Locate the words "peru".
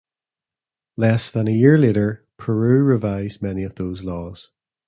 2.37-2.83